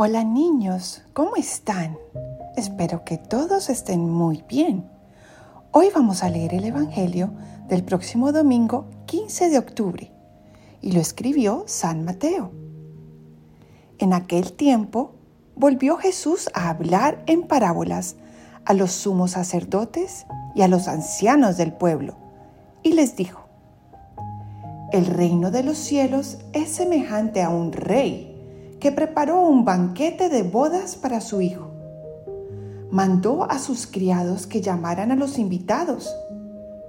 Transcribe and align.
Hola 0.00 0.22
niños, 0.22 1.02
¿cómo 1.12 1.34
están? 1.34 1.98
Espero 2.56 3.04
que 3.04 3.18
todos 3.18 3.68
estén 3.68 4.08
muy 4.08 4.44
bien. 4.48 4.88
Hoy 5.72 5.88
vamos 5.92 6.22
a 6.22 6.30
leer 6.30 6.54
el 6.54 6.66
Evangelio 6.66 7.32
del 7.66 7.82
próximo 7.82 8.30
domingo 8.30 8.86
15 9.06 9.50
de 9.50 9.58
octubre 9.58 10.12
y 10.80 10.92
lo 10.92 11.00
escribió 11.00 11.64
San 11.66 12.04
Mateo. 12.04 12.52
En 13.98 14.12
aquel 14.12 14.52
tiempo 14.52 15.16
volvió 15.56 15.96
Jesús 15.96 16.48
a 16.54 16.68
hablar 16.68 17.24
en 17.26 17.48
parábolas 17.48 18.14
a 18.66 18.74
los 18.74 18.92
sumos 18.92 19.32
sacerdotes 19.32 20.26
y 20.54 20.62
a 20.62 20.68
los 20.68 20.86
ancianos 20.86 21.56
del 21.56 21.72
pueblo 21.72 22.14
y 22.84 22.92
les 22.92 23.16
dijo, 23.16 23.48
El 24.92 25.06
reino 25.06 25.50
de 25.50 25.64
los 25.64 25.76
cielos 25.76 26.38
es 26.52 26.68
semejante 26.68 27.42
a 27.42 27.48
un 27.48 27.72
rey 27.72 28.27
que 28.80 28.92
preparó 28.92 29.40
un 29.42 29.64
banquete 29.64 30.28
de 30.28 30.42
bodas 30.42 30.96
para 30.96 31.20
su 31.20 31.40
hijo. 31.40 31.70
Mandó 32.90 33.50
a 33.50 33.58
sus 33.58 33.86
criados 33.86 34.46
que 34.46 34.60
llamaran 34.60 35.10
a 35.10 35.16
los 35.16 35.38
invitados, 35.38 36.14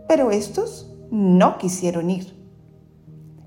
pero 0.08 0.32
estos 0.32 0.92
no 1.12 1.58
quisieron 1.58 2.10
ir. 2.10 2.38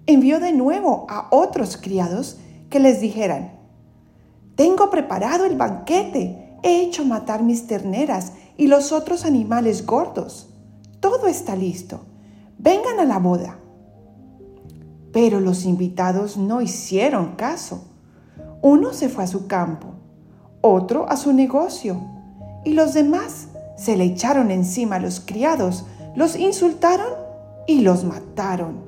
Envió 0.06 0.41
de 0.41 0.52
nuevo 0.52 1.06
a 1.09 1.28
otros 1.30 1.77
criados 1.77 2.38
que 2.69 2.80
les 2.80 3.00
dijeran, 3.00 3.60
Tengo 4.56 4.91
preparado 4.91 5.45
el 5.45 5.56
banquete, 5.56 6.59
he 6.62 6.83
hecho 6.83 7.05
matar 7.05 7.42
mis 7.42 7.66
terneras 7.66 8.33
y 8.56 8.66
los 8.66 8.92
otros 8.92 9.24
animales 9.24 9.86
gordos. 9.86 10.52
Todo 11.00 11.27
está 11.27 11.56
listo. 11.56 12.00
Vengan 12.59 13.00
a 13.00 13.05
la 13.05 13.19
boda. 13.19 13.59
Pero 15.12 15.41
los 15.41 15.64
invitados 15.64 16.36
no 16.36 16.61
hicieron 16.61 17.34
caso 17.36 17.91
uno 18.62 18.93
se 18.93 19.09
fue 19.09 19.25
a 19.25 19.27
su 19.27 19.48
campo, 19.48 19.89
otro 20.61 21.09
a 21.09 21.17
su 21.17 21.33
negocio, 21.33 22.00
y 22.64 22.75
los 22.75 22.95
demás 22.95 23.48
se 23.77 23.97
le 23.97 24.05
echaron 24.05 24.53
encima 24.53 24.97
a 24.97 25.00
los 25.00 25.19
criados, 25.20 25.84
los 26.14 26.36
insultaron 26.36 27.09
y 27.67 27.81
los 27.81 28.05
mataron. 28.05 28.81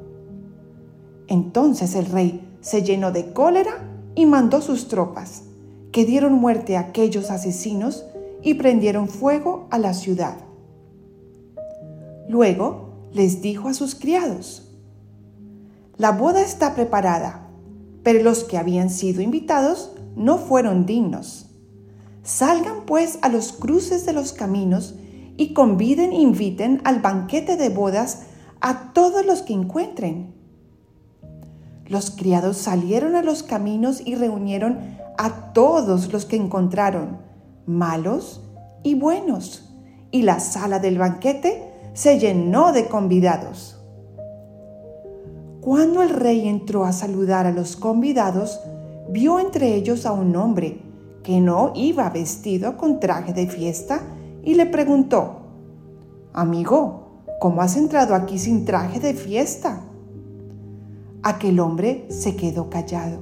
Entonces 1.27 1.97
el 1.97 2.07
rey 2.07 2.57
se 2.61 2.83
llenó 2.83 3.11
de 3.11 3.33
cólera 3.33 3.73
y 4.15 4.27
mandó 4.27 4.61
sus 4.61 4.87
tropas, 4.87 5.43
que 5.91 6.05
dieron 6.05 6.35
muerte 6.35 6.77
a 6.77 6.81
aquellos 6.81 7.31
asesinos 7.33 8.05
y 8.43 8.55
prendieron 8.55 9.09
fuego 9.09 9.67
a 9.71 9.79
la 9.79 9.93
ciudad. 9.93 10.37
Luego 12.29 12.91
les 13.13 13.43
dijo 13.43 13.69
a 13.69 13.75
sus 13.75 13.97
criados, 13.97 14.71
La 15.97 16.13
boda 16.13 16.43
está 16.43 16.75
preparada 16.75 17.44
pero 18.05 18.23
los 18.23 18.45
que 18.45 18.59
habían 18.59 18.91
sido 18.91 19.21
invitados 19.23 19.91
no 20.15 20.39
fueron 20.39 20.87
dignos. 20.87 21.47
Salgan 22.23 22.87
pues 22.87 23.19
a 23.23 23.29
los 23.29 23.53
cruces 23.53 24.07
de 24.07 24.13
los 24.13 24.33
caminos 24.33 24.95
y 25.37 25.53
conviden 25.53 26.13
e 26.13 26.21
inviten 26.21 26.81
al 26.85 27.01
banquete 27.01 27.57
de 27.57 27.71
bodas 27.71 28.23
a 28.61 28.93
todos 28.93 29.27
los 29.27 29.43
que 29.43 29.55
encuentren. 29.55 30.33
Los 31.87 32.11
criados 32.11 32.57
salieron 32.57 33.17
a 33.17 33.23
los 33.23 33.43
caminos 33.43 34.01
y 34.05 34.15
reunieron 34.15 34.79
a 35.19 35.53
todos 35.53 36.13
los 36.13 36.25
que 36.25 36.37
encontraron, 36.37 37.19
malos 37.67 38.43
y 38.83 38.95
buenos, 38.95 39.71
y 40.11 40.23
la 40.23 40.41
sala 40.41 40.79
del 40.79 40.99
banquete 40.99 41.91
se 41.93 42.19
llenó 42.19 42.73
de 42.73 42.87
convidados. 42.87 43.74
Cuando 45.65 46.03
el 46.03 46.11
rey 46.11 46.47
entró 46.47 46.85
a 46.85 46.93
saludar 46.93 47.47
a 47.47 47.51
los 47.51 47.75
convidados, 47.77 48.61
vio 49.09 49.41
entre 49.41 49.75
ellos 49.75 50.05
a 50.05 50.13
un 50.13 50.37
hombre 50.37 50.83
que 51.23 51.41
no 51.41 51.73
iba 51.75 52.11
vestido 52.11 52.77
con 52.77 53.01
traje 53.01 53.33
de 53.33 53.47
fiesta 53.47 54.03
y 54.43 54.57
le 54.57 54.67
preguntó, 54.67 55.37
Amigo, 56.35 57.23
¿cómo 57.41 57.63
has 57.63 57.79
entrado 57.79 58.15
aquí 58.15 58.39
sin 58.39 58.67
traje 58.67 59.01
de 59.01 59.15
fiesta? 59.15 59.81
Aquel 61.23 61.59
hombre 61.61 62.05
se 62.11 62.37
quedó 62.37 62.69
callado. 62.69 63.21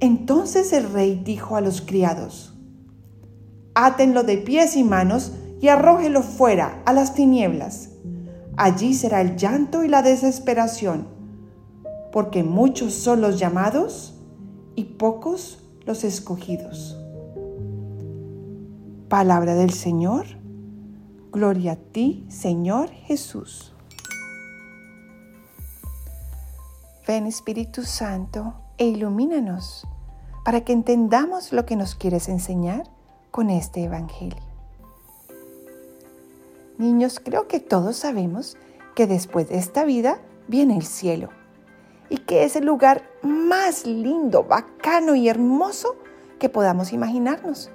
Entonces 0.00 0.72
el 0.72 0.92
rey 0.92 1.22
dijo 1.24 1.54
a 1.54 1.60
los 1.60 1.80
criados, 1.80 2.58
Átenlo 3.76 4.24
de 4.24 4.38
pies 4.38 4.76
y 4.76 4.82
manos 4.82 5.30
y 5.60 5.68
arrójelo 5.68 6.22
fuera 6.22 6.82
a 6.86 6.92
las 6.92 7.14
tinieblas 7.14 7.90
Allí 8.56 8.94
será 8.94 9.20
el 9.20 9.36
llanto 9.36 9.82
y 9.82 9.88
la 9.88 10.02
desesperación, 10.02 11.08
porque 12.12 12.44
muchos 12.44 12.94
son 12.94 13.20
los 13.20 13.38
llamados 13.38 14.14
y 14.76 14.84
pocos 14.84 15.64
los 15.84 16.04
escogidos. 16.04 16.96
Palabra 19.08 19.54
del 19.54 19.72
Señor. 19.72 20.26
Gloria 21.32 21.72
a 21.72 21.76
ti, 21.76 22.24
Señor 22.28 22.90
Jesús. 22.90 23.74
Ven 27.06 27.26
Espíritu 27.26 27.82
Santo 27.82 28.54
e 28.78 28.86
ilumínanos 28.86 29.86
para 30.44 30.60
que 30.60 30.72
entendamos 30.72 31.52
lo 31.52 31.66
que 31.66 31.74
nos 31.74 31.96
quieres 31.96 32.28
enseñar 32.28 32.84
con 33.32 33.50
este 33.50 33.82
Evangelio. 33.82 34.43
Niños, 36.78 37.20
creo 37.22 37.46
que 37.46 37.60
todos 37.60 37.96
sabemos 37.96 38.56
que 38.94 39.06
después 39.06 39.48
de 39.48 39.58
esta 39.58 39.84
vida 39.84 40.20
viene 40.48 40.76
el 40.76 40.84
cielo 40.84 41.30
y 42.08 42.18
que 42.18 42.44
es 42.44 42.56
el 42.56 42.66
lugar 42.66 43.08
más 43.22 43.86
lindo, 43.86 44.44
bacano 44.44 45.14
y 45.14 45.28
hermoso 45.28 45.96
que 46.38 46.48
podamos 46.48 46.92
imaginarnos 46.92 47.70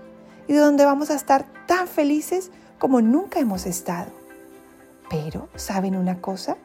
y 0.47 0.53
de 0.53 0.59
donde 0.59 0.85
vamos 0.85 1.11
a 1.11 1.15
estar 1.15 1.45
tan 1.65 1.87
felices 1.87 2.51
como 2.77 3.01
nunca 3.01 3.39
hemos 3.39 3.65
estado. 3.65 4.11
Pero, 5.09 5.49
¿saben 5.55 5.95
una 5.95 6.21
cosa? 6.21 6.57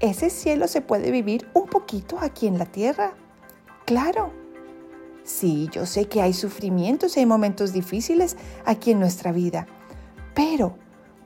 Ese 0.00 0.30
cielo 0.30 0.66
se 0.66 0.80
puede 0.80 1.10
vivir 1.10 1.48
un 1.54 1.66
poquito 1.66 2.18
aquí 2.20 2.46
en 2.46 2.58
la 2.58 2.66
tierra. 2.66 3.12
Claro. 3.86 4.32
Sí, 5.24 5.68
yo 5.72 5.86
sé 5.86 6.06
que 6.08 6.20
hay 6.20 6.32
sufrimientos 6.32 7.16
y 7.16 7.20
hay 7.20 7.26
momentos 7.26 7.72
difíciles 7.72 8.36
aquí 8.64 8.90
en 8.90 8.98
nuestra 8.98 9.30
vida, 9.30 9.66
pero 10.34 10.74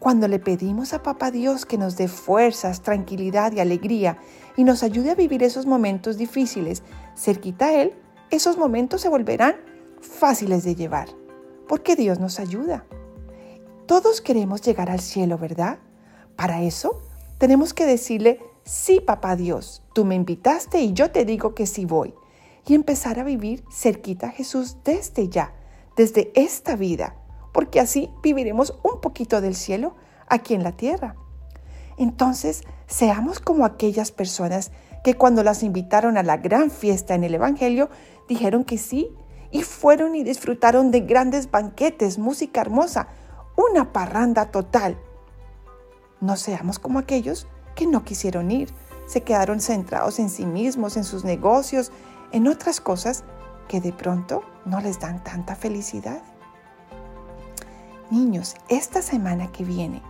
cuando 0.07 0.29
le 0.29 0.39
pedimos 0.39 0.93
a 0.93 1.03
Papá 1.03 1.33
Dios 1.33 1.67
que 1.67 1.79
nos 1.79 1.97
dé 1.97 2.07
fuerzas, 2.07 2.81
tranquilidad 2.81 3.51
y 3.51 3.59
alegría 3.59 4.19
y 4.57 4.63
nos 4.63 4.85
ayude 4.85 5.11
a 5.11 5.17
vivir 5.17 5.43
esos 5.43 5.67
momentos 5.67 6.17
difíciles 6.17 6.85
cerquita 7.17 7.67
a 7.67 7.83
Él, 7.83 7.93
esos 8.31 8.57
momentos 8.57 9.01
se 9.01 9.09
volverán 9.09 9.57
fáciles 10.01 10.63
de 10.63 10.77
llevar, 10.77 11.09
porque 11.67 11.97
Dios 11.97 12.21
nos 12.21 12.39
ayuda. 12.39 12.87
Todos 13.87 14.21
queremos 14.21 14.63
llegar 14.63 14.91
al 14.91 15.01
cielo, 15.01 15.39
¿verdad? 15.39 15.81
Para 16.37 16.63
eso 16.63 17.03
tenemos 17.39 17.75
que 17.75 17.85
decirle, 17.85 18.39
sí, 18.63 19.01
Papá 19.01 19.35
Dios, 19.35 19.83
tú 19.93 20.05
me 20.05 20.15
invitaste 20.15 20.83
y 20.83 20.93
yo 20.93 21.11
te 21.11 21.25
digo 21.25 21.53
que 21.53 21.67
sí 21.67 21.85
voy. 21.85 22.15
Y 22.65 22.75
empezar 22.75 23.19
a 23.19 23.25
vivir 23.25 23.65
cerquita 23.73 24.29
a 24.29 24.31
Jesús 24.31 24.77
desde 24.85 25.29
ya, 25.29 25.53
desde 25.97 26.31
esta 26.37 26.77
vida 26.77 27.17
porque 27.57 27.81
así 27.81 28.11
viviremos 28.23 28.79
un 28.83 29.01
poquito 29.01 29.41
del 29.41 29.55
cielo 29.55 29.95
aquí 30.29 30.53
en 30.53 30.63
la 30.63 30.73
tierra. 30.73 31.17
Entonces, 31.97 32.61
seamos 32.87 33.41
como 33.41 33.65
aquellas 33.65 34.13
personas 34.13 34.73
que 35.03 35.15
cuando 35.15 35.43
las 35.43 35.63
invitaron 35.63 36.19
a 36.19 36.23
la 36.23 36.37
gran 36.37 36.71
fiesta 36.71 37.15
en 37.15 37.25
el 37.25 37.35
Evangelio, 37.35 37.89
dijeron 38.29 38.63
que 38.63 38.77
sí 38.77 39.09
y 39.51 39.63
fueron 39.63 40.17
y 40.17 40.23
disfrutaron 40.23 40.91
de 40.91 41.01
grandes 41.01 41.51
banquetes, 41.51 42.19
música 42.19 42.61
hermosa, 42.61 43.09
una 43.57 43.91
parranda 43.91 44.51
total. 44.51 44.99
No 46.21 46.37
seamos 46.37 46.79
como 46.79 46.99
aquellos 46.99 47.47
que 47.75 47.87
no 47.87 48.05
quisieron 48.05 48.51
ir, 48.51 48.69
se 49.07 49.23
quedaron 49.23 49.61
centrados 49.61 50.19
en 50.19 50.29
sí 50.29 50.45
mismos, 50.45 50.99
en 50.99 51.05
sus 51.05 51.25
negocios, 51.25 51.91
en 52.33 52.49
otras 52.49 52.83
cosas 52.83 53.25
que 53.67 53.81
de 53.81 53.95
pronto 53.95 54.43
no 54.67 54.83
les 54.83 55.01
dan 55.01 55.25
tanta 55.25 55.57
felicidad. 55.57 56.21
Niños, 58.11 58.55
esta 58.69 59.03
semana 59.03 59.51
que 59.51 59.65
viene, 59.65 60.01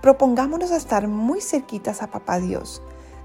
propongámonos 0.00 0.70
a 0.72 0.76
estar 0.76 1.06
muy 1.06 1.42
cerquitas 1.42 2.02
a 2.02 2.06
Papá 2.06 2.38
Dios, 2.40 2.80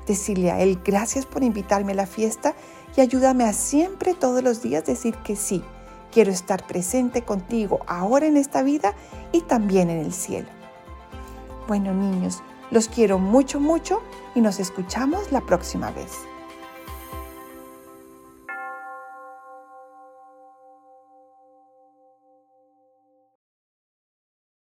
decirle 0.06 0.51
a 0.51 0.59
Él 0.59 0.81
gracias 0.83 1.25
por 1.25 1.44
invitarme 1.44 1.94
a 1.94 1.95
la 1.95 2.07
fiesta 2.07 2.53
y 2.97 3.01
ayúdame 3.01 3.45
a 3.45 3.53
siempre 3.53 4.13
todos 4.13 4.44
los 4.44 4.62
días 4.62 4.85
decir 4.85 5.15
que 5.18 5.38
sí, 5.38 5.63
quiero 6.12 6.31
estar 6.31 6.68
presente 6.68 7.24
contigo 7.24 7.79
ahora 7.88 8.25
en 8.25 8.35
esta 8.35 8.63
vida 8.63 8.94
y 9.31 9.41
también 9.41 9.89
en 9.89 10.00
el 10.00 10.12
cielo. 10.12 10.50
Bueno 11.69 11.94
niños, 11.94 12.44
los 12.69 12.89
quiero 12.89 13.19
mucho, 13.19 13.62
mucho 13.62 14.01
y 14.35 14.41
nos 14.41 14.59
escuchamos 14.59 15.31
la 15.31 15.39
próxima 15.39 15.91
vez. 15.91 16.12